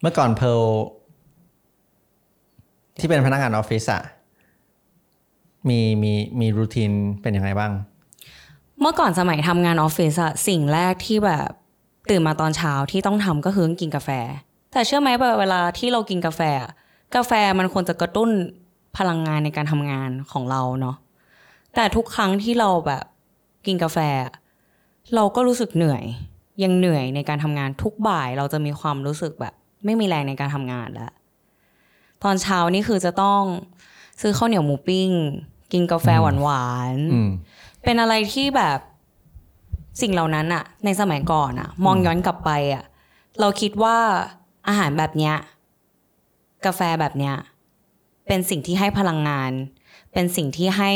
[0.00, 0.48] เมื่อก่อนเพล
[2.98, 4.02] ที่เป็นพนักงานออฟฟิศอะ
[5.68, 6.90] มีมีมีรูทีน
[7.22, 7.72] เป็นยังไงบ้าง
[8.80, 11.50] เมื่อก่อนสมัยทำงานออฟฟิศอะสิ่งแรกที่แบบ
[12.10, 14.10] ตื่นมาตอนเช้าที่ต้องทำก็คือกินกาแฟ
[14.72, 15.08] แต่เชื่อไหม
[15.40, 16.40] เวลาที่เรากินกาแฟ
[17.14, 18.30] กาแฟมันควรจะกระตุ้น
[18.96, 20.96] พลังงานในการทำงานของเราเนาะ
[21.74, 23.04] แต่ทุกครั้งที่เราแบบ
[23.66, 23.98] กินกาแฟ
[25.14, 26.04] เราก็รู้สึกเหนื่อย
[26.62, 29.54] ยังเหนื่อยในการทำงานทุกบ่ายเราจะมีความรู้สึกแบบ
[29.84, 31.12] ไม่มีแรงในการทำงานแล้ว
[32.24, 33.42] ตอนเช้านี่คือจะต้อง
[34.20, 35.10] ซื้อข้าวเหนียวหมูปิ้ง
[35.72, 38.78] กินกาแฟหวานอืมๆเป็นอะไรที่แบบ
[40.00, 42.84] สิ่งเหล่านั้นอะในสมัยก่อนอะมองย้อนกลับไปอะ
[43.40, 43.96] เราคิดว่า
[44.68, 45.34] อาหารแบบเนี้ย
[46.66, 47.34] กาแฟแบบเนี้ย
[48.26, 49.50] เป็นสิ่งที่ให้พลังงาน
[50.12, 50.92] เป็นสิ่งที่ให้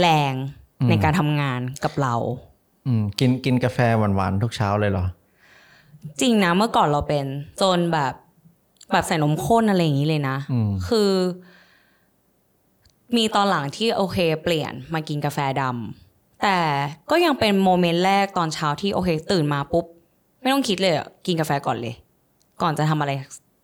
[0.00, 0.34] แรง
[0.80, 2.14] อืมในการทำงานกับเรา
[2.86, 5.06] อืมกินกินกาแฟหวานๆทุกเช้าเลยเหรอ
[6.20, 7.24] จริงนะเมื่อก่อนเราเป็น
[7.60, 8.12] จนแบบ
[8.92, 11.10] แบบใส่นมข้นอะไรอย่างนี้เลยนะอืมคือ
[13.16, 16.58] มีตอนหลังที่โอเคเปลี่ยนมากินกาแฟดำแต่
[17.10, 19.84] ก็ยังเป็นโมเมนต์แรกตอนเช้าที่โอเค ตื่นมาปุ๊บ
[20.40, 21.94] ไม่ต้องคิดเลยอะกินกาแฟก่อนเลย
[22.62, 23.12] ก่อนจะทำอะไร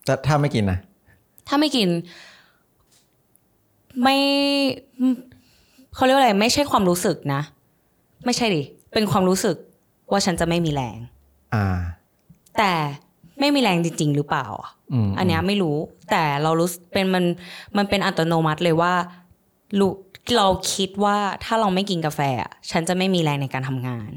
[0.05, 0.79] แต่ถ้าไม่กินนะ
[1.47, 1.89] ถ้าไม่กิน
[4.01, 4.17] ไม่
[5.95, 7.41] เขาเรียกว่าอะไร ไม่ใช่ความรู้สึกนะ
[8.25, 9.55] ไม่ใช่ดิเป็นความรู้สึก
[10.11, 10.97] ว่าฉันจะไม่มีแรง
[11.53, 11.65] อ่า
[12.57, 12.73] แต่
[13.39, 15.77] ไม่มีแรงจริง ๆ หรือเปล่าอะอืมอันเนี้ยไม่รู้
[16.11, 17.25] แต่เรารู้สึกเป็นมัน
[17.77, 18.93] มันเป็นอัตโนมัติเลยว่า
[19.79, 19.91] รู้
[20.37, 24.11] เราคิดว่าถ้าเราไม่กินกาแฟอะฉันจะไม่มีแรงในการทำงาน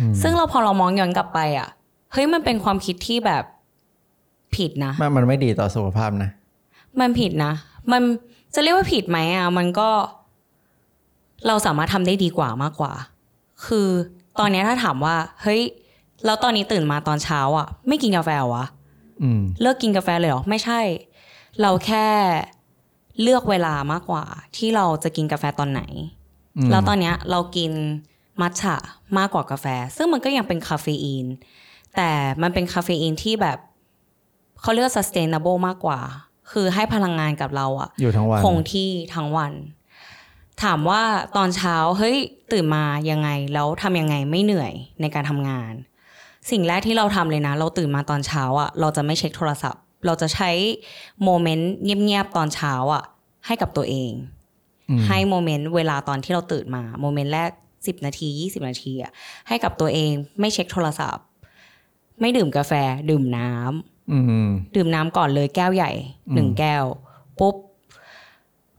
[0.00, 1.68] อืมซึ่งเราพอเรามองย้อนกลับไปอะ
[2.12, 3.44] เฮ้ยมันเป็นความคิดที่แบบ
[4.56, 6.30] ผิดนะมันมันไม่ดีต่อสุขภาพนะ
[7.00, 7.52] มันผิดนะ
[7.92, 8.02] มัน
[8.54, 9.90] จะเรียกว่าผิดไหมอะมันก็
[11.46, 12.92] เราสามารถทำได้ดีกว่ามากกว่า
[13.66, 13.88] คือ
[14.38, 15.62] ตอนเนี้ยถ้าถามว่า เฮ้ย
[16.24, 18.66] แล้วตอนนี้ตื่นมาตอนเช้าอะ ไม่กินกาแฟเหรอวะ
[19.22, 20.80] อืมเลิกกินกาแฟเลยเหรอ ไม่ใช่
[21.60, 22.06] เราแค่
[23.22, 24.24] เลือกเวลามากกว่า
[24.56, 25.82] ที่เราจะกินกาแฟตอนไหน
[26.56, 27.72] อืมแล้วตอนเนี้ยเรากิน
[28.40, 28.76] มัทฉะ
[29.18, 31.26] มากกว่ากาแฟ ซึ่งมันก็ยังเป็นคาเฟอีน
[31.96, 32.10] แต่
[32.42, 33.58] มันเป็นคาเฟอีนที่แบบ
[34.60, 36.00] เขาเรียกว่า sustainable มากกว่า
[36.52, 39.52] คือให้พลังงานกับเราอะอยู่ทั้งวันคงที่ทั้งวัน
[40.62, 41.02] ถามว่า
[41.36, 42.16] ตอนเช้าเฮ้ย
[42.52, 45.72] ตื่นมายังไงแล้วทำยังไงไม่เหนื่อยในการทำงาน
[46.50, 50.50] สิ่งแรกที่เราทำเลยนะ เราตื่นมาตอนเช้าอะเราจะไม่เช็คโทรศัพท์ เราจะใช้
[51.24, 53.04] moment เงียบๆตอนเช้าอะ
[53.46, 54.12] ให้กับตัวเอง
[54.90, 57.50] อืมให้โมเมนต์เวลาตอนที่เราตื่นมาโมเมนต์แรก
[57.86, 59.12] สิบนาทียี่สิบนาทีอะ
[59.48, 60.10] ให้กับตัวเอง
[60.40, 61.24] ไม่เช็คโทรศัพท์
[62.20, 62.72] ไม่ดื่มกาแฟ
[63.10, 65.90] ดื่มน้ำอืมดื่มน้ำก่อนเลยแก้วใหญ่
[66.34, 66.84] หนึ่งอืมแก้ว
[67.40, 67.54] ปุ๊บ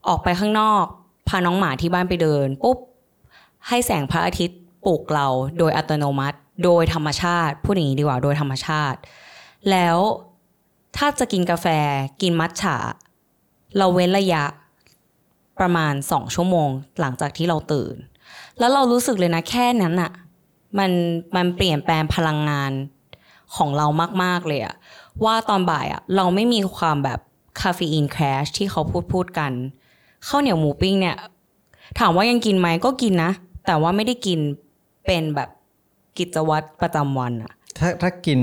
[0.07, 0.85] ออกไปข้างนอก
[1.27, 2.77] พาน้องหมาที่บ้านไปเดินปุ๊บ
[3.67, 8.99] ให้แสงพระอาทิตย์ปลุกเราโดยอัตโนมัติ โดยธรรมชาติพูดอย่างนี้ดีกว่าโดยธรรมชาติ
[9.71, 9.97] แล้ว
[10.97, 11.67] ถ้าจะกินกาแฟ
[12.21, 12.77] กินมัทฉะ
[13.77, 14.43] เราเว้นระยะ
[15.59, 16.69] ประมาณสองชั่วโมง
[16.99, 17.95] หลังจากที่เราตื่น
[18.59, 20.11] แล้วเรารู้สึกเลยนะแค่นั้นอะ
[20.77, 20.91] มัน
[21.35, 22.71] มันเปลี่ยนแปลงพลังงาน
[23.55, 23.87] ของเรา
[24.23, 24.75] มาก ๆ เลยอะ
[25.23, 27.19] ว่าตอนบ่ายอะเราไม่มีความแบบ
[27.61, 29.51] คาเฟอีนแครชที่เขาพูดพูดกัน
[30.27, 31.17] ข้าวเหนียวหมูปิ้งเนี่ย
[31.99, 33.31] ถามว่ายังกินไหมก็กินนะ
[33.65, 34.39] แต่ว่าไม่ได้กิน
[35.05, 35.49] เป็นแบบ
[36.19, 38.39] กิจวัตรประจำวันอะถ้าถ้ากิน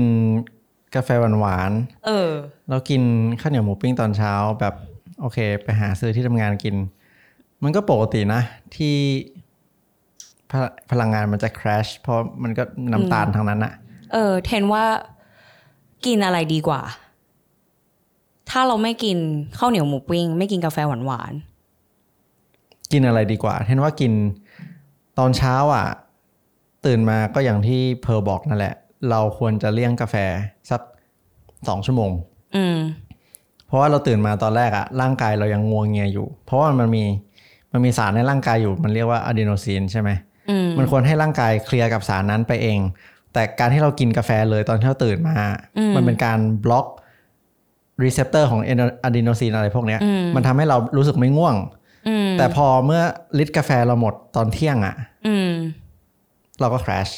[0.95, 1.71] กาแฟหวาน
[2.05, 3.01] เออๆแล้วกิน
[3.41, 4.73] ข้าวเหนียวหมูปิ้งตอนเช้าแบบ
[5.21, 6.75] โอเค ไปหาซื้อที่ทำงานกิน
[7.63, 8.41] มันก็ปกตินะ
[8.75, 8.95] ที่
[10.49, 13.73] พลพลังงานมันจะ crash เพราะมันก็น้ำตาลทั้งนั้นอะ
[14.13, 14.85] เออ เทนว่า
[16.05, 16.81] กินอะไรดีกว่า
[18.49, 19.17] ถ้าเราไม่กิน
[19.57, 21.33] ข้าวเหนียวหมูปิ้ง ไม่กินกาแฟหวาน
[22.91, 24.11] กินอะไรดีกว่าเห็นว่ากิน
[25.19, 25.87] ตอนเช้าอะ
[26.85, 28.75] ตื่นมาก็อย่างที่เพร์ลบอกนั่นแหละ
[29.09, 30.15] เราควรจะเลี่ยงกาแฟ
[30.69, 30.81] สัก
[31.67, 32.77] สองชั่วโมงๆอืม
[33.67, 37.03] เพราะว่าเราตื่นมาตอนแรกอะร่างกายเรายังงัวงเงียอยู่ เพราะว่ามันมี
[37.71, 40.09] มันมีสารในร่างกายอยู่ มันเรียกว่าอะดีโนซีนใช่ไหม
[40.49, 42.79] อืมมันควรให้ร่างกายเคลียร์กับสารนั้นไปเอง
[43.33, 45.37] แต่การที่เรากินกาแฟเลยตอนที่เราตื่นมา
[45.77, 46.87] อืมมันเป็นการบล็อก
[48.03, 48.61] receptor ของ
[49.03, 51.55] อะดีโนซีนอะไรพวกเนี้ยอืมมันทำให้เรารู้สึกไม่ง่วง
[52.07, 53.01] อืมแต่พอเมื่อ
[53.37, 54.95] ฤทธิ์กาแฟเราหมดตอนเที่ยงอะ
[55.27, 55.51] อืม
[56.59, 57.13] เราก็ crash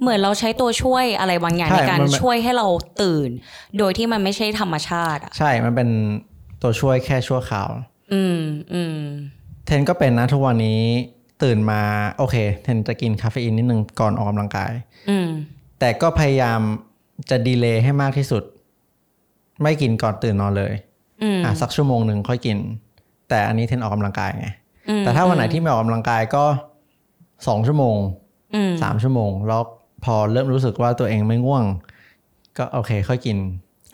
[0.00, 2.66] เหมือนเราใช้ตัวช่วยอะไรบางอย่างใช่ในการมัน ช่วยให้เรา
[3.02, 3.30] ตื่น
[3.78, 5.88] โดยที่มันไม่ใช่ธรรมชาติอะ ใช่มันเป็น
[6.62, 7.70] ตัวช่วยแค่ชั่วคราว
[8.12, 8.38] อืม
[8.72, 8.98] อืม
[9.66, 10.82] เทนก็เป็นนะทุกวันนี้
[11.42, 11.80] ตื่นมา
[12.18, 14.72] โอเค เทนจะกินคาเฟอีนนิดนึงก่อนออกกำลังกาย
[15.10, 15.28] อืม
[15.80, 16.60] แต่ก็พยายาม
[17.30, 18.42] จะดีเลย์ให้มากที่สุด
[19.62, 20.72] ไม่กินก่อนตื่นนอนเลย
[21.22, 22.58] อืมอะสักชั่วโมงหนึ่งค่อยกิน
[23.28, 24.48] แต่อันนี้เทนออกกำลังกายไง
[24.88, 26.44] อืมแต่ถ้าวันไหนที่ไม่ออกกำลังกายก็
[27.46, 28.23] สองชั่วโมงอืม
[28.82, 29.62] สามชั่วโมง แล้ว
[30.04, 31.64] พอเริ่มรู้สึกว่าตัวเองไม่ง่วง
[32.58, 33.36] ก็โอเค ค่อยกิน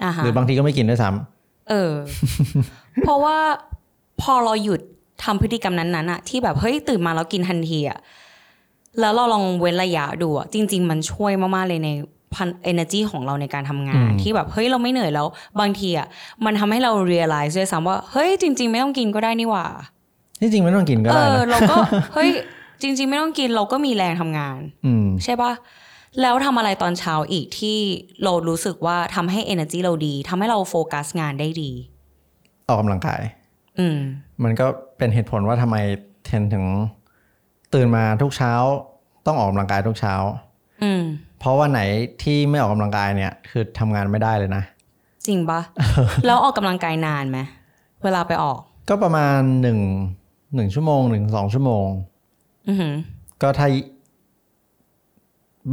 [0.04, 1.92] อ่าฮะหรือบางทีก็ไม่กินด้วยซ้ำเออ
[3.02, 3.36] เพราะว่า
[4.20, 4.80] พอเราหยุด
[5.24, 7.98] ทำพฤติกรรมนั้นๆอะที่แบบเฮ้ยตื่นมาแล้วกินทันทีอะ
[9.00, 11.90] แล้วเราลองเว้นระยะดูอะจริง ๆ มันช่วยมาก ๆ เลยใน
[12.34, 15.26] พัน energy ของเราในการทำงานอืมที่แบบเฮ้ยเราไม่เหนื่อยแล้ว
[15.60, 16.06] บางทีอะ
[16.44, 19.66] มันทำให้เรา realize ด้วยซ้ำว่า เฮ้ยจริง ๆ ไม่ต้องกินก็ได้นี่หว่า
[20.40, 21.76] ที่จริงไม่ต้องกินก็เอได้อนะเราก็
[22.14, 22.30] เฮ้ย
[22.82, 25.52] จริง ๆ ไม่ต้องกินเราก็มีแรงทำงาน อืมใช่ปะ
[26.20, 27.78] แล้วทำอะไรตอนเช้าอีกที่
[28.24, 31.70] เรารู้สึกว่าทำให้ energy เราดีทำให้เราโฟกัสงานได้ดี
[32.66, 33.22] ออกกำลังกาย
[33.78, 33.98] อืม
[34.42, 34.66] มันก็
[34.98, 35.76] เป็นเหตุผลว่าทำไม
[36.24, 36.64] เทนถึง
[37.74, 38.52] ตื่นมาทุกเช้า
[39.26, 40.14] ต้องออกกำลังกายทุกเช้า
[40.82, 41.02] อืม
[41.38, 41.80] เพราะว่าไหน
[42.22, 44.62] ที่ไม่ออกกำลังกายเนี่ย คือทำงานไม่ได้เลยนะ
[45.26, 45.60] จริงปะ
[46.26, 47.38] แล้วออกกำลังกายนานไหม
[48.04, 49.78] เวลาไปออก ก็ประมาณหนึ่ง
[50.54, 52.09] หนึ่งชั่วโมงหนึ่งสองชั่วโมงอือหือ
[53.42, 53.68] ก็ถ้า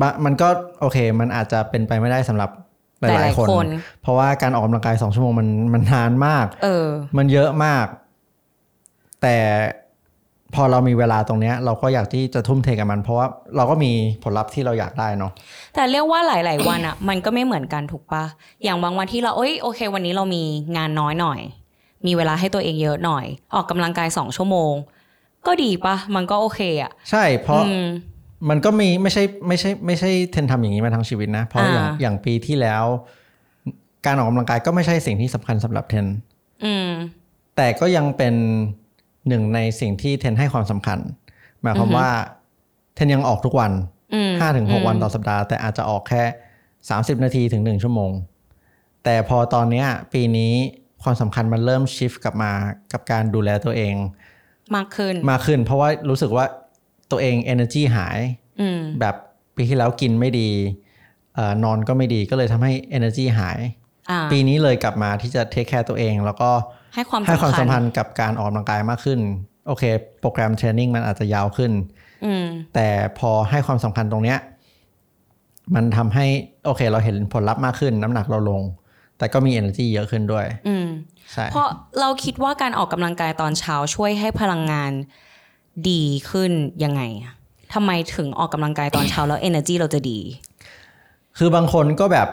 [0.02, 0.50] บะมันก็
[0.82, 2.50] โอเค มันอาจจะเป็นไปไม่ได้สำหรับ
[3.02, 3.68] หหลาลายยๆๆคนคน
[4.02, 6.88] เพราะว่าการออกกำลังกายสองชั่วโมงมันมันนานมาก เออ
[7.18, 7.86] มันเยอะมาก
[9.22, 9.38] แต่
[10.56, 13.92] พอเรามีเวลาตรงเนี้ย เราก็อยากที่จะทุ่มเทกับมัน เพราะว่าเราก็มี
[14.24, 15.32] ผลลัพธ์ที่เราอยากได้เนาะ
[15.76, 18.24] แต่เรียกว่าหลาย ๆ วันอะมันก็ไม่เหมือนกันถูกปะ
[18.64, 20.44] อย่างบางวันที่เราเอ้ยโอเค วันนี้เรามี
[20.78, 21.40] งานน้อยหน่อย
[22.06, 23.26] มีเวลาให้ตัวเองเยอะหน่อย
[23.56, 24.74] ออกกำลังกายสองชั่วโมง
[25.48, 27.86] ก็ดีปะมันก็โอเคอะใช่เพราะอืม
[28.50, 32.84] มันก็มีไม่ใช่ไม่ใช่ไม่ใช่เทนทำอย่างนี้มาทั้งชีวิตนะ เพราะอย่างอ่าอย่างปีที่แล้ว
[34.06, 36.06] การออกกำลังกายก็ไม่ใช่สิ่งที่สำคัญสำหรับเทน
[36.66, 36.90] อืม
[37.56, 38.34] แต่ก็ยังเป็น
[39.28, 41.00] หนึ่งในสิ่งที่เทนให้ความสำคัญ
[41.62, 42.10] หมายความว่า
[42.96, 43.72] เทนยังออกทุกวัน
[44.14, 46.24] อืมห้าถึงหกวันต่อสัปดาห์ แต่อาจจะออกแค่
[46.90, 48.12] สามสิบนาทีถึงหนึ่งชั่วโมง
[49.04, 50.54] แต่พอตอนเนี้ยปีนี้
[51.04, 52.52] ความสำคัญมันเริ่มชิฟกลับมา
[52.92, 53.96] กับการดูแลตัวเอง
[54.76, 56.46] มากขึ้น มากขึ้น เพราะว่ารู้สึกว่า
[57.12, 58.20] ตัวเอง energy หาย
[58.62, 59.16] อืมแบบ
[59.56, 60.50] ปีที่แล้วกินไม่ดี
[61.36, 63.60] เอ่อนอนก็ไม่ดีก็เลยทำให้ energy หาย
[64.10, 66.50] อ่าปีนี้เลยกลับมาที่จะเทคแคร์ตัวเอง แล้วก็
[66.96, 69.20] ให้ความให้ความสำคัสัญมพันธ์กับการออกกำลังกายมากขึ้น
[69.68, 69.84] โอเค
[70.20, 71.72] โปรแกรมเทรนนิ่งมันอาจจะยาวขึ้น
[72.26, 72.88] อืมแต่
[73.20, 74.40] พอให้ความสำคัญตรงเนี้ย
[75.76, 76.26] มันทำให้
[76.66, 78.62] โอเค เราเห็นผลลัพธ์มากขึ้น น้ำหนักเราลง
[79.18, 81.17] แต่ก็มี energy เยอะขึ้นด้วยอืมใช่
[81.52, 81.68] เพราะ
[82.00, 84.92] เราคิดว่าการออกกำลังกายตอนเช้าช่วยให้พลังงาน
[85.90, 86.52] ดีขึ้น
[86.84, 87.34] ยังไงอะ
[87.74, 90.20] ทำไมถึงออกกำลังกายตอนเช้าแล้ว energy เราจะดี
[91.38, 92.28] คือบางคนก็แบบ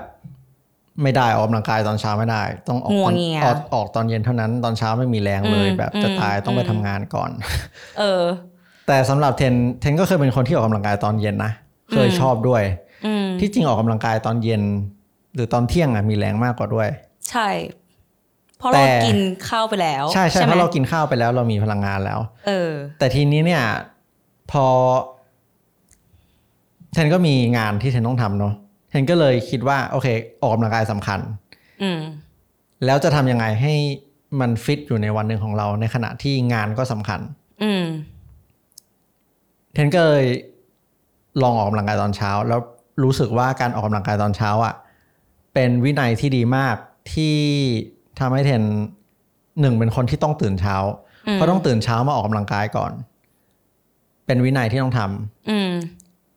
[1.03, 7.31] ไม่ได้ออกกำลังกายตอนเช้าไม่ได้ ต้องออกงัตวอนเงียออกออกตอนเย็นเท่านั้นตอนเช้าไม่มีแรงเลยอืมแบบจะอืมตายต้องไปอืมทำงานก่อน
[7.99, 8.25] เออ
[8.87, 11.53] แต่สำหรับเทนเทนก็เคยเป็นคนที่ออกกำลังกายตอนเย็นนะ
[11.93, 12.63] เคยอืมชอบด้วย
[13.07, 14.63] อืมที่จริงออกกำลังกายตอนเย็น
[15.35, 16.89] หรือตอนเที่ยงอะมีแรงมากกว่าด้วย
[17.31, 17.49] ใช่
[17.84, 17.84] เพ
[18.65, 19.19] ราะแต่เรากิน
[19.49, 23.65] ข้าวไปแล้วใช่ใช่ไหเพมราะเรากินข้าวไปแล้วเรามีพลังงานแล้ว เออ แต่ทีนี้เนี่ย
[24.51, 24.67] พอ
[26.93, 28.55] เทนก็มีงานที่เทนต้องทำเนาะ
[28.91, 30.07] เทนก็เลยคิดว่า โอเค
[30.41, 31.21] ออกกำลังกายสำคัญ
[31.83, 32.01] อืม
[32.85, 33.75] แล้วจะทำยังไงให้
[34.41, 37.21] มันฟิตอยู่ในวันหนึ่งของเราในขณะที่งานก็สำคัญ
[37.63, 37.85] อืม
[39.73, 40.27] เทนก็เลย
[41.43, 42.61] ลองออกกำลังกายตอนเช้า แล้ว
[43.03, 44.75] รู้สึกว่าการออกกำลังกายตอนเช้าอะ
[45.55, 46.77] เป็นวินัยที่ดีมาก
[47.15, 47.39] ที่
[48.21, 48.63] ทำให้เทน
[49.61, 50.77] หนึ่งเป็นคนที่ต้องตื่นเช้า
[51.27, 52.93] อืมเพราะต้องตื่นเช้ามาออกกำลังกายก่อน
[54.27, 55.71] เป็นวินัยที่ต้องทำอืม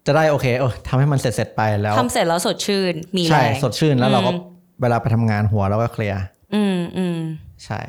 [0.06, 4.39] จะได้โอเคเออทำให้มันเสร็จเสร็จๆไปแล้วทำเสร็จแล้วสดชื่น มีแรใช่งสดชื่นแล้วเราก็อืม
[4.81, 6.21] เวลาไปทำงานหัวเราก็เคลียร์
[6.56, 7.19] อืมอืม
[7.66, 7.80] ใช่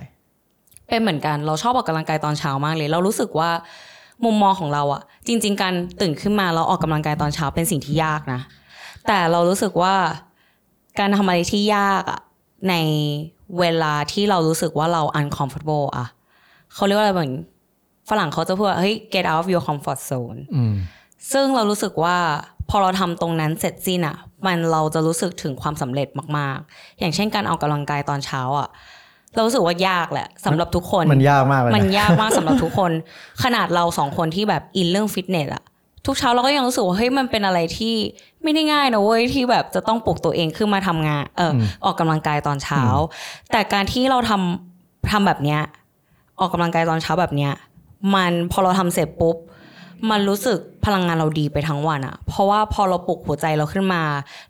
[0.89, 3.51] เป็นเหมือนกันเราชอบออกกำลังกายตอนเช้ามากเลย เรารู้สึกว่า
[4.25, 8.41] มุมมองของเราอะจริง ๆ การตื่นขึ้นมาแล้วออกกำลังกายตอนเช้าเป็นสิ่งที่ยากนะ
[9.07, 9.95] แต่เรารู้สึกว่า
[10.99, 12.21] การทำอะไรที่ยากอะ
[12.69, 12.75] ใน
[13.61, 16.07] เวลาที่เรารู้สึกว่าเรา uncomfortable อะ
[16.75, 17.33] เขาเรียกว่าอะไรเหมือน
[18.11, 20.75] ฝรั่งเขาจะพูดว่าเฮ้ย get out of your comfort zone อืม
[21.33, 22.17] ซึ่งเรารู้สึกว่า
[22.71, 28.69] พอเราทำตรงนั้นเสร็จสิ้นอะมันเราจะรู้สึกถึงความสำเร็จมาก ๆ อย่างเช่นการออกกำลังกายตอนเช้าอะ
[29.35, 32.93] เรารู้สึกว่ายากแหละสำหรับทุกคนมันยากมากเลยมันนะยากมากสำหรับทุกคน
[33.45, 35.63] ขนาดเราสองคนที่แบบอินเรื่องฟิตเนสอะ
[36.09, 37.95] ทุกเช้าเราก็ยังรู้สึกว่าเฮ้ยมันเป็นอะไรที่
[38.43, 42.83] ไม่ได้ง่ายนะเว้ยที่แบบจะต้องปลุกตัวเองขึ้นมาทำงานเอออมออกกำลังกายตอนเช้า
[43.53, 45.61] แต่การที่เราทำทำแบบเนี้ย
[46.41, 47.53] ออกกำลังกายตอนเช้าแบบเนี้ย
[48.15, 49.37] มันพอเราทำเสร็จปุ๊บ
[50.11, 54.03] มันรู้สึกพลังงานเราดีไปทั้งวันอะเพราะว่าพอเราปลุกหัวใจเราขึ้นมา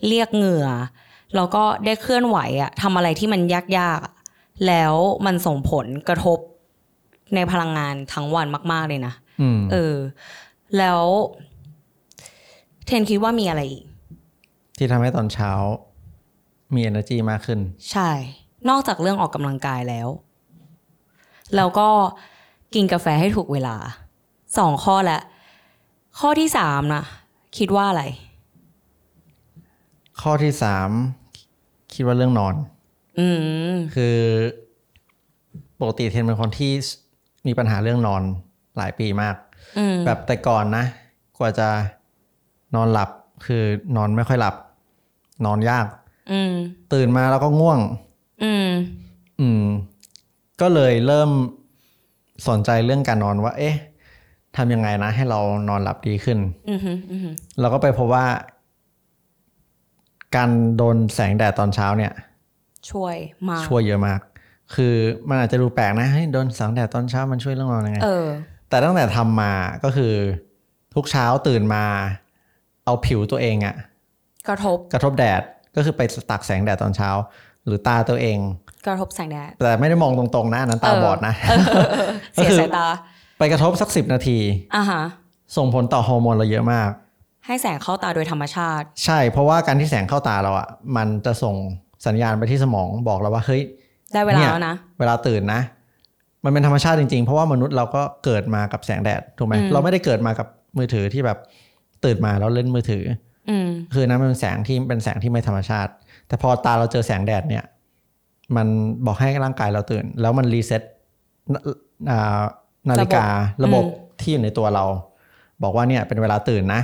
[0.07, 0.69] เรียกเหงื่อ
[1.35, 3.41] แล้วก็ได้เคลื่อนไหวอะทำอะไรที่มัน
[3.79, 4.15] ยากๆอะ
[4.67, 4.95] แล้ว
[5.27, 6.39] มันส่งผลกระทบ
[7.35, 9.95] ในพลังงานทั้งวันมาก ๆเลยนะอืมเออ
[10.79, 11.03] แล้ว
[12.89, 13.85] เทนคิดว่ามีอะไรอีก
[14.77, 15.51] ที่ทำให้ตอนเช้า
[16.75, 18.11] มี energy มากขึ้น ใช่
[18.69, 20.09] นอกจากเรื่องออกกำลังกายแล้ว
[21.57, 21.89] แล้วก็
[22.75, 23.77] กินกาแฟให้ถูกเวลา
[24.59, 25.23] สองข้อแล้ว
[26.19, 27.03] ข้อที่สามนะ
[27.59, 28.05] คิดว่าอะไร
[30.21, 30.91] ข้อที่สาม
[31.95, 32.55] คิดว่าเรื่องนอน
[33.19, 33.29] อื
[33.73, 34.19] ม คือ
[35.81, 36.73] ปกติเทนเป็นคนที่
[37.47, 38.23] มีปัญหาเรื่องนอน
[38.77, 39.37] หลายปีมาก
[39.79, 40.85] อืม แบบแต่ก่อนนะ
[41.39, 41.69] กว่าจะ
[42.75, 43.11] นอนหลับ
[43.47, 43.63] คือ
[43.97, 44.55] นอนไม่ค่อยหลับ
[45.47, 45.87] นอนยาก
[46.33, 46.53] อืม
[46.93, 47.81] ตื่นมาแล้วก็ง่วง
[48.45, 48.69] อืม
[49.41, 49.65] อืม
[50.61, 51.31] ก็เลยเริ่ม
[52.49, 53.77] สนใจเรื่องการนอนว่า เอ๊ะ
[54.57, 56.81] ทำยังไงนะ ให้เรานอนหลับดีขึ้นอืม
[57.13, 57.29] อืม
[57.61, 58.27] เราก็ไปพบว่า
[60.37, 62.13] การโดนแสงแดดตอนเช้าเนี่ย
[62.91, 63.17] ช่วย
[63.49, 64.21] มากช่วยเยอะมาก
[64.75, 64.95] คือ
[65.29, 68.27] มันอาจจะดูแปลกนะให้ยโดนแสงแดดตอนเช้ามันช่วยเรื่องนอนยังไงเออ
[68.69, 69.53] แต่ตั้งแต่ทำมา
[69.85, 70.13] ก็คือ
[70.95, 71.85] ทุกเช้าตื่นมา
[72.89, 73.75] เอาผิวตัวเองอะ
[74.49, 75.43] กระทบกระทบแดด
[75.77, 77.11] ก็คือไปตักแสงแดดตอนเช้า
[77.67, 78.39] หรือตาตัวเอง
[78.87, 82.87] กระทบแสงแดด แต่ไม่ได้มองตรงๆนะอันนั้นตาเออบอดนะเออเออเออเสียสายตา
[83.39, 84.39] ไปกระทบสักสิบนาที
[84.75, 85.03] อะฮะ
[85.57, 86.91] ส่งผลต่อฮอร์โมนเราเยอะมาก
[87.47, 91.55] ให้แสงเข้าตาโดยธรรมชาติ ใช่เพราะว่าการที่แสงเข้าตาเราอะมันจะส่ง
[92.07, 93.63] สัญญาณไปที่สมองบอกเราว่าเฮ้ย
[94.13, 95.61] ได้เวลาเนี่ยแล้วนะ เวลาตื่นนะ
[96.45, 100.47] มันเป็นธรรมชาติจริงๆ เพราะว่ามนุษย์เราก็เกิดมากับแสงแดดถูกไหมอืมเราไม่ได้เกิดมากับ
[100.79, 101.39] มือถือที่แบบ
[102.05, 103.05] ตื่นมาแล้วเล่นมือถือ
[103.51, 105.93] อืมคือนั้นมันเป็นแสงที่เป็นแสงที่ไม่ธรรมชาติ
[106.27, 107.65] แต่พอตาเราเจอแสงแดดเนี่ย
[108.57, 108.67] มัน
[109.07, 110.83] บอกให้ร่างกายเราตื่น แล้วมัน reset
[112.11, 112.41] อ่า
[112.89, 113.25] นาฬิกา
[113.65, 114.85] ระบบอืมที่อยู่ในตัวเรา
[115.63, 116.83] บอกว่าเนี่ยเป็นเวลาตื่นนะ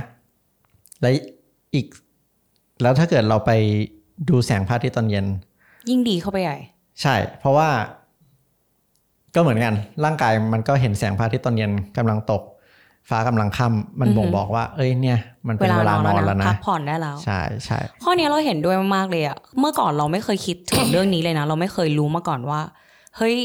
[1.01, 1.09] และ
[1.73, 1.85] อีก
[2.81, 3.51] แล้วถ้าเกิดเราไป
[4.29, 5.25] ดูแสงพระอาทิตย์ตอนเย็น
[5.89, 6.57] ยิ่งดีเข้าไปใหญ่
[7.01, 7.69] ใช่ เพราะว่า
[9.35, 9.73] ก็เหมือนกัน
[10.05, 12.41] ร่างกายมันก็เห็นแสงพระอาทิตย์ตอนเย็นกำลังตก
[13.09, 22.61] ฟ้ากำลังค่ำมันอือหือบ่งบอกว่า เอ้ยเนี่ย มันเวเป็นลาเวนลาอนนอนแล้แล้ววนะนะพักผ่อนได้แล้วใช่ใช่ข้อนี้เราเห็นด้วยมากๆเลยอะเมื่อก่อนเราไม่เคยคิดถึงเรื่องนี้เลยนะ เราไม่เคยรู้มาก่อนว่า
[23.17, 23.35] เฮ้ย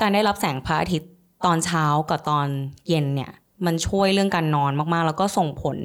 [0.00, 1.10] การได้รับแสงพระอาทิตย์
[1.46, 2.46] ตอนเช้ากับตอน
[2.88, 3.32] เย็นเนี่ย
[3.66, 5.76] มันช่วยเรื่องการนอนมากๆ แล้วก็ส่งผล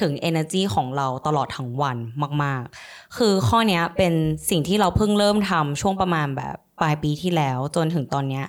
[0.00, 1.96] ถึง energy ของเราตลอดทั้งวัน
[2.42, 4.12] มาก ๆ คือข้อเนี้ยเป็น
[4.50, 8.44] สิ่งที่เราเพิ่งเริ่มทำช่วงประมาณแบบปลายปีที่แล้วจนถึงตอนเนี้ย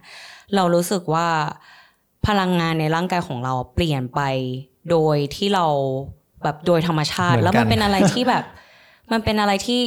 [0.56, 1.28] เรารู้สึกว่า
[2.28, 4.22] พลังงานในร่างกายของเราเปลี่ยนไป
[4.92, 5.66] โดยที่เรา
[6.44, 8.44] แบบโดยธรรมชาติเหมือนกันแล้วมันเป็นอะไรที่แบบ
[9.12, 9.82] มันเป็นอะไรที่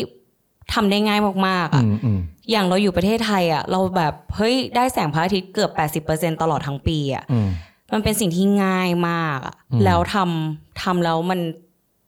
[0.74, 2.20] ทำได้ง่ายมากๆอือะมอืม
[2.50, 5.70] อย่างเราอยู่ประเทศไทยอะเราแบบเฮ้ยได้แสงพระอาทิตย์เกือบ
[6.06, 7.48] 80%ตลอดทั้งปีอะอืม
[7.92, 11.40] มันเป็นสิ่งที่ง่ายมากอะอืมแล้วทำทำแล้วมัน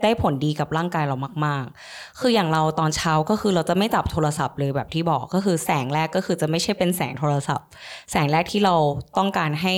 [0.04, 7.66] ได้ผลดีกับร่างกายเรามาก ๆ คืออย่างเราตอนเช้าก็คือเราจะไม่จับโทรศัพท์เลยแบบที่บอกก็คือแสงแรกก็คือจะไม่ใช่เป็นแสงโทรศัพท์
[8.10, 8.74] แสงแรกที่เรา
[9.18, 9.74] ต้องการให้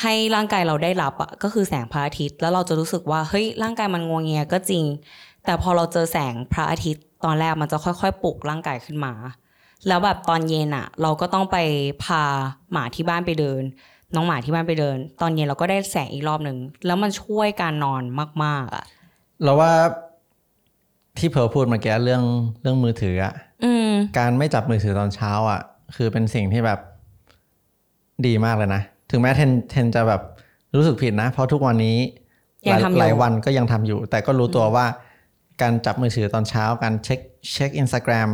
[0.00, 4.84] ให้ร่างกายเราได้รับอะก็คือแสงพระอาทิตย์ แล้วเราจะรู้สึกว่าเฮ้ยร่างกายมันงวงเงียก็จริง
[5.44, 9.12] แต่พอเราเจอแสงพระอาทิตย์ ตอนแรกมันจะค่อยๆปลุกร่างกายขึ้นมา
[9.88, 11.56] แล้วแบบตอนเย็นอะเราก็ต้องไป
[12.04, 12.22] พา
[12.72, 13.62] หมาที่บ้านไปเดิน
[14.14, 18.02] น้องหมาที่บ้านไปเดิน ตอนเย็นเราก็ได้แสงอีกรอบหนึ่งแล้วมันช่วยการนอน
[18.44, 18.84] มากๆอะ
[19.44, 19.72] เราว่า
[21.18, 22.22] ที่เพอพูดเมื่อกี้เรื่อง
[22.62, 25.60] เรื่องมือถืออะอืมการไม่จับมือถือตอนเช้า อะ
[25.96, 26.80] คือเป็นสิ่งที่แบบ
[28.26, 30.22] ดีมากเลยนะ ถึงแม้เทนเทนจะแบบ
[30.74, 31.98] รู้สึกผิดนะ เพราะทุกวันนี้
[32.64, 34.86] หยังลายทำอยู่หลายวันก็ยังทำอยู่ แต่ก็รู้ตัวว่า
[35.62, 37.20] การจับมือถือตอนเช้า การเช็ค
[37.52, 38.30] เช็คอินสตาแกรม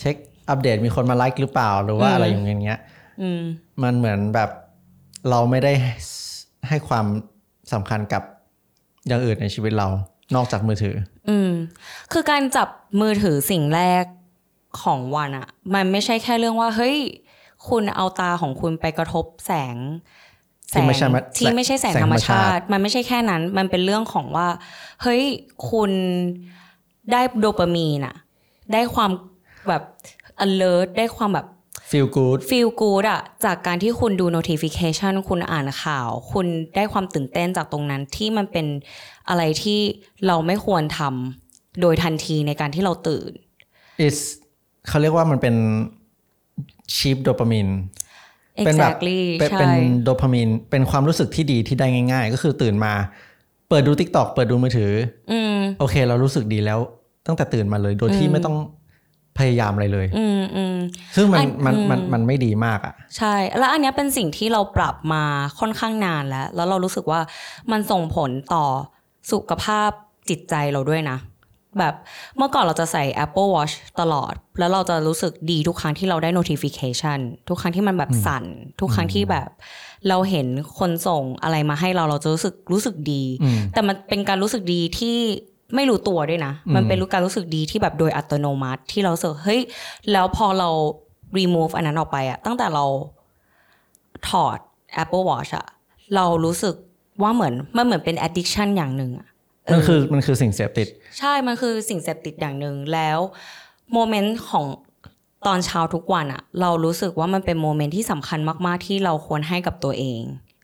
[0.00, 0.16] เช็ค
[0.48, 2.78] อัปเดตมีคนมาไลค์หรือเปล่า หรือว่าอะไรอย่างเงี้ย
[3.22, 3.42] อืม
[3.82, 4.50] มันเหมือนแบบ
[5.30, 5.72] เราไม่ได้
[6.68, 7.06] ให้ความ
[7.72, 8.22] สำคัญกับ
[9.06, 9.88] อย่างอื่นในชีวิตเรา
[10.34, 10.96] นอกจากมือถือ
[11.28, 11.50] อืม
[12.12, 12.68] คือการจับ
[13.00, 14.04] มือถือสิ่งแรก
[14.82, 16.96] ของวันอะมันไม่ใช่แค่เรื่องว่า เฮ้ย
[17.68, 19.76] คุณเอาตาของคุณไปกระทบแสง
[20.70, 24.48] ที่ไม่ใช่มะที่ไม่ใช่แสงแสงธรรมธรรมชาชาติติ มันไม่ใช่แค่นั้น มันเป็นเรื่องของว่า
[25.02, 25.22] เฮ้ย
[25.70, 25.90] คุณ
[27.12, 28.16] ได้โดปามีนอะ
[28.72, 29.10] ได้ความ
[29.68, 29.82] แบบ
[30.44, 31.46] alert ได้ความแบบ
[31.90, 38.66] feel good feel good อะจากการที่คุณดู notification คุณอ่านข่าว คุณได้ความตื่นเต้นจากตรงนั้นที่มันเป็น
[39.28, 39.80] อะไรที่
[40.26, 43.30] เราไม่ควรทำโดยทันทีในการที่เราตื่น
[44.06, 44.18] is
[44.88, 45.54] เขาเรียกว่ามันเป็น
[46.94, 47.72] cheap dopamine
[48.66, 49.72] เป็นแบบ exactly เป็นใช่เป็น
[50.02, 52.92] โดพามีนเป็นความรู้สึกที่ดีที่ได้ง่าย ๆ ก็คือตื่นมา
[53.68, 54.92] เปิดดู t ิ k t o k เปิดดูมือถือ
[55.32, 56.78] อืมโอเค เรารู้สึกดีแล้ว
[57.26, 58.56] ตั้งแต่ตื่นมาเลยโดยที่อืมไม่ต้อง
[59.38, 60.76] พยายามอะไรเลยอืมอืม
[61.16, 65.24] ซึ่งมันอันมันอืมมันมันไม่ดีมากอะ ใช่ แล้วอันเนี้ยเป็นสิ่งที่เราปรับมา
[65.60, 67.20] ค่อนข้างนานแล้ว แล้วเรารู้สึกว่า
[67.72, 68.64] มันส่งผลต่อ
[69.32, 69.90] สุขภาพ
[70.28, 71.18] จิตใจเราด้วยนะ
[71.78, 71.94] แบบ
[72.36, 78.44] เมื่อก่อนเราจะใส่ Apple Watch ตลอด แล้วเราจะรู้สึกดีทุกครั้งที่เราได้ notification ทุกครั้งที่มันแบบสั่น
[78.80, 79.48] ทุกครั้งที่แบบ
[80.08, 80.46] เราเห็น
[80.78, 85.18] คนส่งอะไรมาให้เราเราจะรู้สึกรู้สึกดีอืมแต่มันเป็นการรู้สึกดีที่
[85.74, 89.60] ไม่รู้ตัวด้วยนะ มันเป็นรู้การรู้สึกดีที่แบบโดยอัตโนมัติที่เราสึกเฮ้ย
[90.12, 90.68] แล้วพอเรา
[91.38, 92.84] remove อันนั้นออกไปอะตั้งแต่เรา
[94.28, 94.58] ถอด
[95.02, 95.66] Apple Watch อะ
[96.14, 96.74] เรารู้สึก
[97.22, 99.28] ว่าเหมือนมันเหมือนเป็น addiction อย่างหนึ่งอะ
[99.72, 100.88] มันคือมันคือสิ่งเสพติด
[101.18, 103.18] ใช่ มันคือสิ่งเสพติดอย่างหนึ่งแล้ว
[103.92, 104.64] โมเมนต์ของ
[105.46, 110.20] ตอนเช้าทุกวันอะเรารู้สึกว่ามันเป็นโมเมนต์ที่สำคัญมาก ๆ ที่เราควรให้กับตัวเอง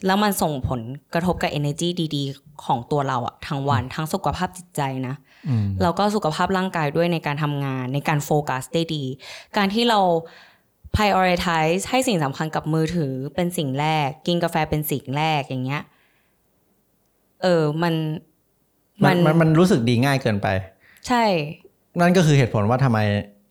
[0.06, 0.80] แล้วมันส่งผล
[1.14, 5.14] กระทบกับ energy ดีๆ ของตัวเราอะทั้งวันทั้งสุขภาพจิตใจนะ
[5.48, 9.04] อืมแล้วก็สุขภาพร่างกายด้วยในการทำงาน ในการโฟกัสได้ดี
[9.56, 10.00] การที่เรา
[10.96, 15.82] prioritize ให้สิ่งสำคัญกับมือถือเป็นสิ่งแรก กินกาแฟเป็นสิ่งแรกอย่างเงี้ย
[17.42, 17.94] เออมัน
[19.04, 20.48] มันมันมันรู้สึกดีง่ายเกินไป
[21.08, 21.24] ใช่
[22.00, 22.98] นั่นก็คือเหตุผลว่าทำไม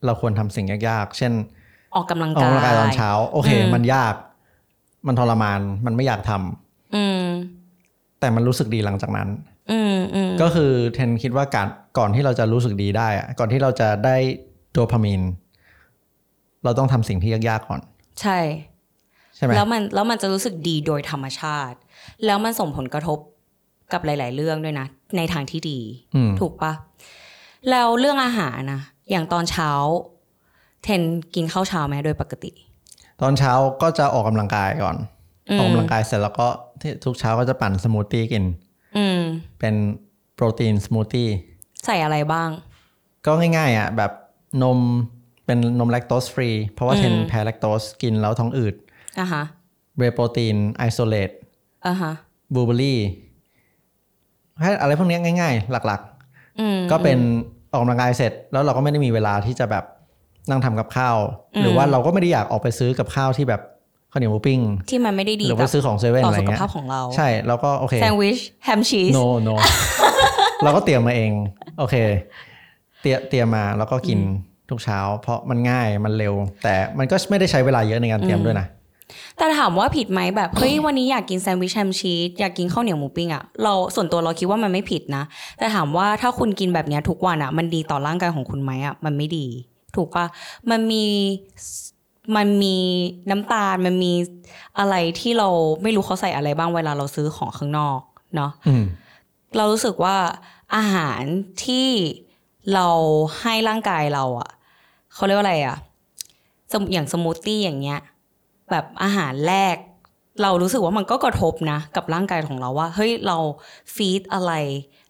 [0.05, 1.33] เราควรทำสิ่งยากๆ เช่น
[1.95, 4.13] ออกกำลังออกกายกำลังกายตอนเช้า โอเคอืมมันยาก
[5.07, 7.23] มันทรมานมันไม่อยากทำอืม
[8.19, 9.29] แต่มันรู้สึกดีหลังจากนั้น
[9.71, 14.17] อืมอืมก็คือเทนคิดว่าการก่อนที่เราจะรู้สึกดีได้อะก่อนที่เราจะได้
[14.71, 15.21] โดพามีน
[16.63, 17.81] เราต้องทำสิ่งที่ยากๆก่อน
[18.21, 18.39] ใช่
[19.35, 21.77] ใช่ไหมแล้วมันแล้วมันจะรู้สึกดีโดยธรรมชาติ
[22.25, 23.19] แล้วมันส่งผลกระทบ
[23.93, 24.87] กับหลาย ๆ เรื่องด้วยนะ
[25.17, 25.79] ในทางที่ดี
[26.15, 26.73] อืมถูกปะ
[27.69, 29.69] แล้วเรื่องอาหารนะอย่างตอนเช้า
[30.83, 31.01] เทน
[31.35, 32.51] กินข้าวเช้าไหมโดยปกติ
[33.21, 34.97] ตอนเช้าก็จะออกกำลังกายก่อน
[35.49, 36.47] อืมออกกำลังกายเสร็จแล้วก็
[36.81, 38.45] ที่ทุกเช้าก็จะปั่นสมูทตี้กิน
[38.97, 39.19] อืม
[39.59, 39.75] เป็น
[40.35, 41.29] โปรตีนสมูทตี้
[41.85, 42.49] ใส่อะไรบ้าง
[43.25, 44.11] ก็ง่ายๆอะแบบ
[44.63, 44.79] นม
[45.45, 48.75] เป็นนม lactose free เพราะว่าอืมเทนแพ้แลคโตสกินแล้วท้องอืด
[49.19, 49.43] อะฮะ
[49.95, 51.31] whey protein isolate
[51.87, 52.13] อะฮะ
[52.53, 52.99] บลูเบอรี่
[54.61, 56.01] ให้อะไรพวกเนี้ยง่าย ๆ หลัก
[56.59, 57.19] อืมๆก็เป็น
[57.71, 59.83] ออกกำลังกายเสร็จ แล้วเราก็ไม่ได้มีเวลาที่จะแบบ
[60.49, 61.17] นั่งทำกับข้าว
[61.61, 63.61] หรือว่าเราก็ไม่ได้อยากออกไปซื้อกับข้าวที่แบบ
[64.11, 69.55] ข้าวเหนียวหมูปิ้ง ที่มันไม่ได้ดีหรือกัว่าบซื้อของเซเว่นต่ออะไรสุขเงี้ยภาพของเราใช่แล้วก็โอเคแซนด์วิชแฮมชีส no no
[70.63, 71.31] เราก็เตรียมมาเอง
[71.79, 71.95] โอเค
[73.01, 74.19] เตรียมเตรียมมาแล้วก็กิน
[74.69, 78.67] ทุกเช้า เพราะมันง่ายมันเร็ว แต่มันก็ไม่ได้ใช้เวลาเยอะในการเตรียมด้วยนะ
[79.37, 85.23] แต่ถามว่าผิดไหมแบบเฮ้ยวันนี้อยากกินแซนด์วิชแฮมชีสอยากกินข้าวเหนียวหมูปิ้งอะเราส่วนตัวเราคิดว่ามันไม่ผิดนะ
[85.57, 89.45] แต่ถามว่าถ้าคุณกินแบบเนี้ยทุกวันอะมันดีต่อร่างกายของคุณไหมอะมันไม่ดี
[89.95, 90.25] ถูกปะ
[90.69, 91.05] มันมี
[92.35, 92.77] มันมี
[93.29, 94.13] น้ำตาลมันมี
[94.79, 95.49] อะไรที่เรา
[95.83, 97.99] ไม่รู้เขาใส่อะไรบ้างเวลาเราซื้อของข้างนอก
[98.35, 98.85] เนาะอืม
[99.57, 100.15] เรารู้สึกว่า
[100.75, 101.21] อาหาร
[101.65, 101.87] ที่
[102.73, 102.87] เรา
[103.41, 104.49] ให้ร่างกายเราอะ
[105.13, 105.77] เขาเรียกว่าอะไรอะ
[106.71, 107.99] สมอย่างสมูทตี้อย่างเงี้ย
[108.69, 109.75] แบบอาหารแรก
[110.41, 113.37] เรารู้สึกว่ามันก็กระทบนะ กับร่างกายของเราว่า เฮ้ยเรา
[113.95, 114.51] feed อะไร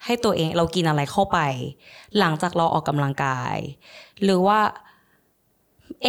[0.06, 1.40] ให้ตัวเองเรากินอะไรเข้าไป
[2.20, 3.58] หลังจากเราออกกำลังกาย
[4.24, 4.60] หรือว่า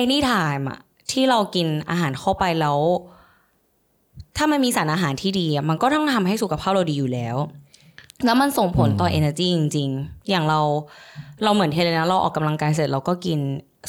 [0.03, 2.79] anytime อะที่เรากินอาหารเข้าไปแล้ว
[4.37, 7.37] ถ้ามันมีสารอาหารที่ดีอะมันก็ต้องทำให้สุขภาพเราดีอยู่แล้ว
[8.25, 10.61] แล้วมันส่งผลต่อ energy จริง ๆ อย่างเรา
[11.43, 13.39] เราเหมือนเทนเลยนะเราออกกำลังกายเสร็จเราก็กิน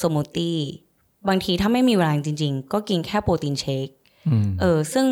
[0.01, 0.57] สมูทตี้
[1.27, 4.00] บางทีถ้าไม่มีเวลาจริง ๆ ก็กินแค่ protein shake อืม
[4.61, 5.05] เออ ซึ่ง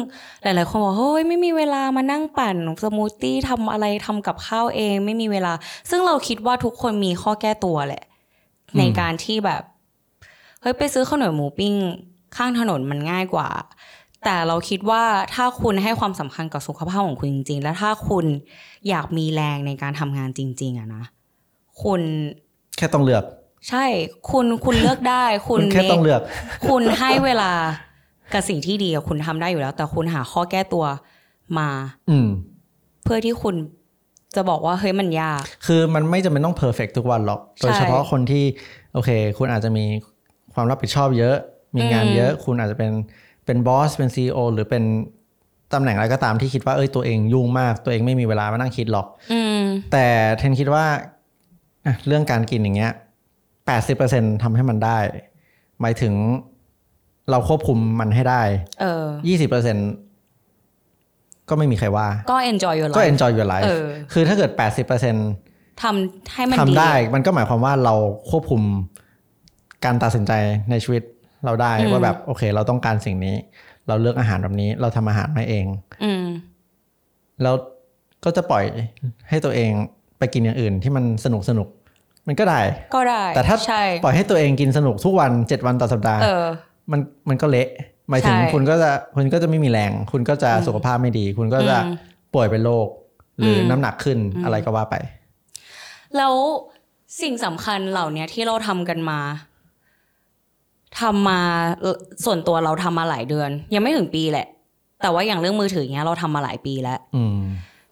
[0.43, 5.53] หลาย ๆ คนบอกเฮ้ยไม่มีเวลามานั่งปั่นสมูทตี้ทำอะไรทำกับข้าวเอง ไม่มีเวลา
[5.89, 8.03] ซึ่งเราคิดว่าทุกคนมีข้อแก้ตัวแหละ
[8.77, 9.61] ในการที่แบบ
[10.61, 11.73] เฮ้ยไปซื้อข้าวเหนียวหมูปิ้ง
[12.35, 13.49] ข้างถนนมันง่ายกว่า
[14.25, 18.25] แต่เราคิดว่าถ้าคุณให้ความสำคัญกับสุขภาพของคุณจริง ๆ และถ้าคุณ
[18.89, 21.03] อยากมีแรงในการทำงานจริง ๆอะนะ
[21.83, 22.01] คุณ
[22.77, 23.23] แค่ต้องเลือก
[23.69, 23.85] ใช่
[24.31, 26.21] คุณคุณเลือกได้ คุคุณคุณแค่ต้อง make เลือก
[26.67, 27.51] คุณให้เวลา
[28.33, 30.85] กับสิ่งที่ดีอะคุณทำได้อยู่แล้ว แต่คุณหาข้อแก้ตัว
[31.57, 31.69] มา
[32.09, 32.27] อืม
[33.03, 33.55] เพื่อที่คุณ
[34.35, 38.43] จะบอกว่าเฮ้ยมันยาก คือมันไม่จำเป็นต้องเพอร์เฟกทุกวันหรอก โดยเฉพาะคนที่
[38.93, 39.85] โอเค คุณอาจจะมี
[40.53, 41.35] ความรับผิดชอบเยอะ
[41.75, 42.91] มีงานเยอะ คุณอาจจะเป็น
[43.45, 44.39] เป็นบอสเป็นซีอ
[44.69, 44.83] เป็น
[45.73, 49.61] ตำแหน่งอะไรก็ตามที่คิดว่าเอ้ยตัวเองยุ่งมาก ตัวเองไม่มีเวลามานั่งคิดหรอกอืม
[49.91, 50.05] แต่
[50.37, 50.85] เทนคิดว่า
[51.85, 52.91] อะเรื่องการกินอย่างเงี้ย
[53.65, 54.97] แปดสิบเปอร์เซ็นทำให้มันได้
[55.81, 56.13] หมายถึง
[57.31, 58.41] เราควบคุมมันให้ได้
[58.81, 59.77] เออยี่สิบเปอร์เซ็น
[61.49, 65.15] ก็ไม่มีใครว่า ก็ enjoy your ก็ life enjoy your life เออคือถ้าเกิดแปดสิบเปอร์เซ็น
[65.83, 67.95] ทำให้มันทำดีได้ มันก็หมายความว่าเรา
[68.29, 68.61] ควบคุม
[69.85, 70.31] การตัดสินใจ
[70.71, 71.03] ในชีวิต
[71.45, 73.35] เราได้ว่าแบบโอเค เราต้องการสิ่งนี้
[73.87, 75.65] เราเลือกอาหารแบบนี้ เราทำอาหารมาเอง
[76.03, 76.25] อืม
[77.41, 77.55] แล้ว
[78.25, 78.63] ก็จะปล่อย
[79.29, 79.71] ให้ตัวเอง
[80.19, 81.67] ไปกินอย่างอื่นที่มันสนุกสนุก
[82.27, 82.59] มันก็ได้
[82.95, 86.45] ก็ได้ แต่ถ้าใช่ปล่อยให้ตัวเองกินสนุกทุกวันเจ็ดวันต่อสัปดาห์เออ
[86.91, 86.99] มัน
[87.29, 87.69] มันก็เละ
[88.09, 91.95] หมายถึงใช่คุณก็จะคุณก็จะไม่มีแรง คุณก็จะสุขภาพไม่ดี คุณก็จะอืม
[92.33, 92.87] ป่วยเป็นโรค
[93.37, 94.95] หรืออมน้ำหนักขึ้นอะไรก็ว่าไป
[96.17, 96.33] แล้ว
[97.21, 99.19] สิ่งสำคัญเหล่านี้ที่เราทำกันมา
[100.99, 101.41] ทำมา
[101.81, 104.47] เอ่อส่วนตัวเราทำมาหลายเดือน ยังไม่ถึงปีแหละ
[105.01, 107.39] แต่ว่าอย่างเรื่องมือถือเนี้ยเราทำมาหลายปีแล้วอืม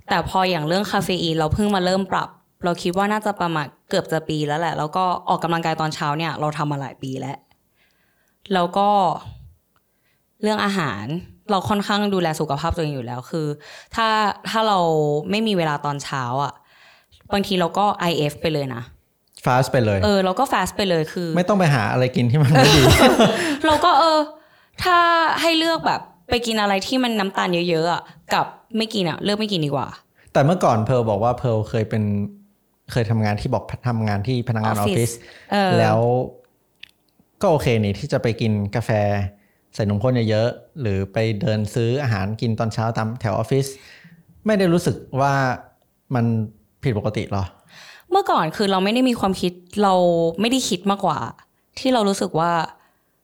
[0.09, 2.29] แต่พออย่างเรื่องคาเฟอีนเราเพิ่งมาเริ่มปรับ
[2.63, 7.37] เราคิดว่าน่าจะประมาณเกือบจะปีแล้วแหละ แล้วก็ออกกำลังกายตอนเช้าเนี่ย เราทำมาหลายปีแล้ว
[8.53, 8.89] แล้วก็
[10.41, 11.05] เรื่องอาหาร
[11.51, 13.47] เราค่อนข้างดูแลสุขภาพตัวเองอยู่แล้วคือ
[13.95, 14.07] ถ้า
[14.49, 14.79] ถ้าเรา
[15.31, 16.53] ไม่มีเวลาตอนเช้าอะ
[17.33, 18.83] บางทีเราก็ IF ไปเลยนะ
[19.45, 22.81] ฟาสไปเลย เออเราก็ fast ไปเลยคือ ไม่ต้องไปหาอะไรกินที่มันไม่ดี
[23.65, 24.19] เราก็เออ
[24.83, 24.97] ถ้า
[25.41, 28.01] ให้เลือกแบบ ไปกินอะไรที่มันน้ำตาลเยอะๆอะ
[28.33, 28.45] กับ
[28.77, 29.87] ไม่กินอะ เลือกไม่กินดีกว่า
[30.33, 32.03] แต่เมื่อก่อนเพร์ลบอกว่าเพร์ลเคยเป็น
[32.91, 35.13] เคยทำงานที่บอกทำงานที่พนักงานออฟฟิศ Office
[35.51, 35.99] เออแล้ว
[37.41, 38.91] ก็โอเคนี่ที่จะไปกินกาแฟ
[39.75, 43.65] ใส่นมข้นเยอะๆหรือไปเดินซื้ออาหารกินตอนเช้าตามแถวออฟฟิศ
[44.45, 45.33] ไม่ได้รู้สึกว่า
[46.15, 46.25] มัน
[46.83, 47.43] ผิดปกติหรอ
[48.11, 49.93] เมื่อก่อนคือเราไม่ได้มีความคิดเรา
[50.39, 51.19] ไม่ได้คิดมากกว่า
[51.79, 52.51] ที่เรารู้สึกว่า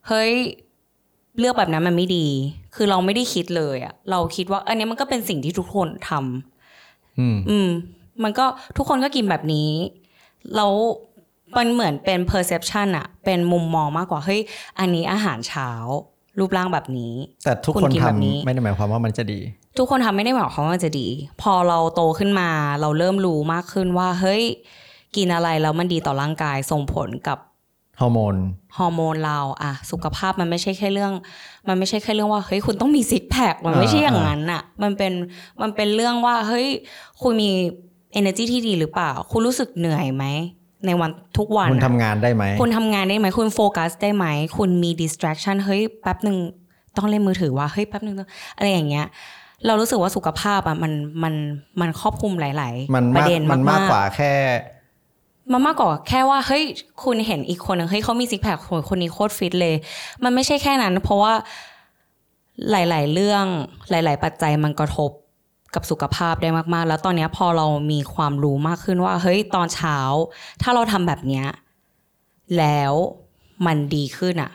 [0.08, 0.32] เฮ้ย
[1.40, 2.28] เลือกแบบนั้นมันไม่ดี
[2.76, 7.70] คือเราไม่ได้คิดเลยอะเราคิดว่า อันนี้มันก็เป็นสิ่งที่ทุกคนทำอืม อืม
[8.24, 8.46] มันก็
[8.78, 9.70] ทุกคนก็กินแบบนี้
[10.56, 10.74] แล้ว
[11.58, 14.42] มันเหมือนเป็น perception อะเป็นมุมมองมากกว่าเฮ้ย
[14.80, 15.70] อันนี้อาหารเช้า
[16.40, 17.14] รูปร่างแบบนี้
[17.44, 19.40] แต่ทุกคุคนณกินทำแบบนี้ไม่ได้หมายความว่ามันจะดี
[19.78, 21.08] ทุกคนทำไม่ได้หมายความว่ามันจะดี
[21.42, 22.50] พอเราโตขึ้นมา
[22.82, 24.44] เราเริ่มรู้มากขึ้นว่าเฮ้ย
[25.16, 27.38] กินอะไรแล้วมันดีต่อร่างกายส่งผลกับ
[28.00, 28.36] ฮอร์โมน
[28.78, 31.14] ฮอร์โมนเราอะสุขภาพมันไม่ใช่แค่เรื่อง
[31.68, 35.14] มันไม่ใช่แค่เรื่องว่าเฮ้ยคุณต้องมีซิกแพคมันไม่ใช่อย่างนั้นอะมันเป็น
[35.62, 36.68] มันเป็นเรื่องว่าเฮ้ย
[37.22, 37.52] คุณมี
[38.20, 40.26] energy ที่ดีหรือเปล่า คุณรู้สึกเหนื่อยไหม
[40.86, 44.26] ในวันทุกวันคุณอะทำงานได้ไหมคุณทำงานได้ไหมคุณโฟกัสได้ไหม
[44.58, 46.38] คุณมี distraction เฮ้ยแป๊บหนึ่ง
[46.98, 49.06] ต้องเล่นมือถือว่าเฮ้ยแป๊บหนึ่งต้องอะไรอย่างเงี้ย
[49.66, 50.92] เรารู้สึกว่าสุขภาพอะมัน
[51.24, 51.34] มัน
[51.82, 56.64] มันครอบคลุมหลายมันๆประมากเด็นมันมากมากกว่าแค่ๆมันมากกว่าแค่ว่าเฮ้ย
[57.04, 59.76] คุณเห็นอีกคนหนึ่งเฮ้ยเขามีซิกแพคคนคนนี้โคตรฟิตเลย
[60.24, 61.34] มันไม่ใช่แค่นั้น เพราะว่า
[62.72, 63.46] หลาย ๆ เรื่อง
[63.92, 65.12] หลาย ๆ ปัจจัยมันกระทบ
[65.76, 69.98] กับสุขภาพได้มากๆ แล้วตอนเนี้ยพอเรามีความรู้มากขึ้นว่า เฮ้ยตอนเช้า
[70.62, 71.46] ถ้าเราทำแบบเนี้ย
[72.58, 72.94] แล้ว
[73.66, 74.52] มันดีขึ้นอะ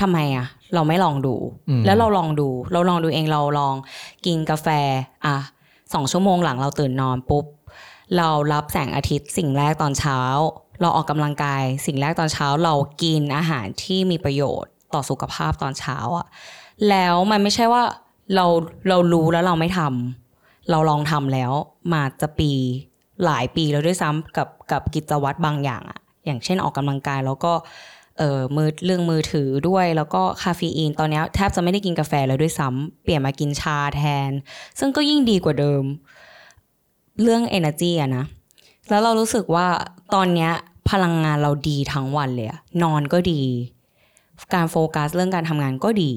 [0.00, 1.34] ทำไมอะเราไม่ลองดู
[1.68, 3.74] อืมแล้วเราลองดู เราลองดูเองเราลอง
[4.26, 4.68] กินกาแฟ
[5.26, 5.36] อะ
[5.94, 7.44] สองชั่วโมงหลังเราตื่นนอนปุ๊บ
[8.16, 10.18] เรารับแสงอาทิตย์สิ่งแรกตอนเช้า
[10.80, 16.26] เราออกกำลังกาย สิ่งแรกตอนเช้าเรากินอาหารที่มีประโยชน์ต่อสุขภาพตอนเช้าอะ
[16.88, 17.82] แล้วมันไม่ใช่ว่า
[18.34, 18.46] เรา
[18.88, 20.23] เรารู้แล้วเราไม่ทำ
[20.70, 21.52] เราลองทำแล้ว
[21.92, 22.50] มาจะปี
[23.24, 27.52] หลายปีแล้วด้วยซ้ำกับกับกิจวัตรบางอย่างอะอย่างเช่นออกกำลังกายแล้วก็
[28.18, 34.30] เออมือเรื่องมือถือด้วย แล้วก็คาเฟอีนตอนนี้แทบจะไม่ได้กินกาแฟแล้วด้วยซ้ำเปลี่ยนมากินชาแทน
[34.78, 35.82] ซึ่งก็ยิ่งดีกว่าเดิม
[37.22, 38.24] เรื่อง energy อะนะ
[38.90, 39.66] แล้วเรารู้สึกว่า
[40.14, 40.52] ตอนเนี้ย
[40.90, 42.48] พลังงานเราดีทั้งวันเลย
[42.82, 43.42] นอนก็ดี
[44.54, 46.12] การโฟกัสเรื่องการทำงานก็ดี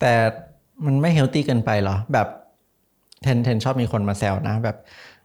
[0.00, 0.12] แต่
[0.84, 2.26] มันไม่ healthy เกินไปหรอ แบบ
[3.22, 4.76] เทนเทนชอบมีคนมาแซวนะแบบ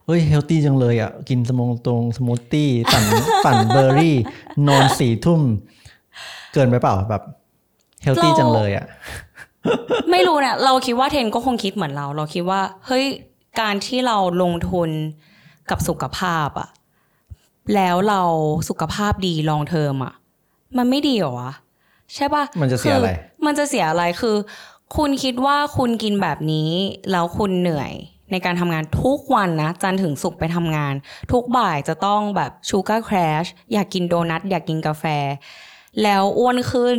[0.06, 3.04] เฮ้ย healthy จังเลยอะ กินสมงตรงสมูทตี้ปั่น
[3.44, 4.16] ปั่นเบอร์รี่
[4.68, 5.40] นอนสี่ทุ่ม
[6.54, 7.22] เกินไปเปล่าแบบ
[8.02, 8.86] healthy เราจังเลยอะ
[10.10, 13.04] ไม่รู้เนี่ยเราคิดว่าเทนก็คงคิดเหมือนเรา เราคิดว่า เฮ้ย
[13.60, 14.90] การที่เราลงทุน
[15.70, 16.68] กับสุขภาพอะ
[17.74, 18.22] แล้วเรา
[18.68, 20.14] สุขภาพดี long term อะ
[20.76, 21.52] มันไม่ดีเหรอวะ
[22.14, 24.36] ใช่ปะมันจะเสียอะไรคืมันจะเสียอะไรคือ
[24.96, 26.70] คุณคิดว่าคุณกินแบบนี้
[27.10, 27.92] แล้วคุณเหนื่อย
[28.30, 30.94] ในการทำงานทุกวันนะ จันทร์ถึงศุกร์ไปทำงาน
[31.32, 35.04] ทุกบ่ายจะต้องแบบ sugar crash อยากกินโดนัท อยากกินกาแฟ
[36.02, 36.98] แล้วอ้วนขึ้น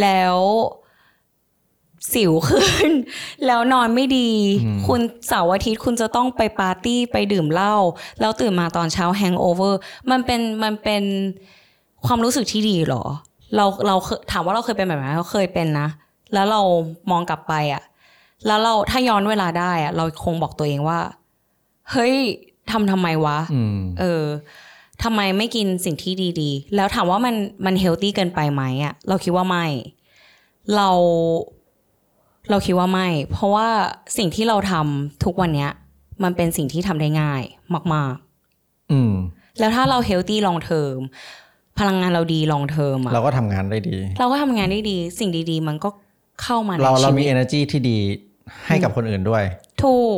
[0.00, 0.36] แล้ว
[2.12, 2.90] สิวขึ้น
[3.46, 4.30] แล้วนอนไม่ดี
[4.64, 7.74] อืมคุณเสาร์อาทิตย์คุณจะต้องไปปาร์ตี้ไปดื่มเหล้า
[8.20, 9.78] แล้วตื่นมาตอนเช้า hangover
[10.10, 11.02] มันเป็นมันเป็น
[12.06, 13.04] ความรู้สึกที่ดีเหรอ
[13.56, 15.88] เราเราเคยถามว่าเราเคยเป็นแบบนั้นเราเคยเป็นนะ
[16.34, 16.60] แล้วเรา
[17.10, 17.82] มองกลับไปอะ
[18.46, 20.98] แล้วเราถ้าย้อนเวลาได้อะเราคงบอกตัวเองว่า
[21.90, 22.14] เฮ้ย
[22.70, 24.24] ทำทำไมวะอืมเออ
[25.02, 29.66] ทำไมไม่กินสิ่งที่ดีๆ แล้วถามว่ามันมันเฮลตี้เกินไปไหมอะเราคิดว่าไม่
[30.76, 30.90] เรา
[32.50, 33.68] เราคิดว่าไม่ เพราะว่า
[34.18, 35.70] สิ่งที่เราทำทุกวันเนี้ย
[36.22, 37.42] มันเป็นสิ่งที่ทำได้ง่าย
[37.94, 38.14] มาก
[38.92, 40.96] อืมๆแล้วถ้าเราเฮลตี้ลองเทอม
[41.78, 45.88] พลังงานเราดีลองเทอมอะเราก็ทำงานได้ดี เราก็ทำงานได้ดี สิ่งดี ๆ มันก็
[46.42, 47.98] เข้ามาในเราเราชีมีวิต energy ที่ดี
[48.66, 49.44] ให้กับคนอื่นด้วย
[49.82, 50.16] ถูก